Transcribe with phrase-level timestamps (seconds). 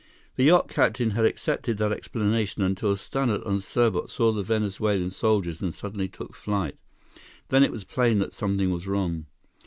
[0.35, 5.61] The yacht captain had accepted that explanation until Stannart and Serbot saw the Venezuelan soldiers
[5.61, 6.75] and suddenly took flight.
[7.49, 9.27] Then it was plain that something was wrong.